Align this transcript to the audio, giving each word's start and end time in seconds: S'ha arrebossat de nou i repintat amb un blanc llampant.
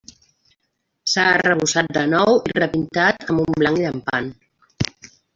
S'ha 1.11 1.25
arrebossat 1.33 1.91
de 1.97 2.05
nou 2.13 2.39
i 2.51 2.55
repintat 2.59 3.27
amb 3.33 3.43
un 3.43 3.57
blanc 3.61 3.83
llampant. 3.83 4.31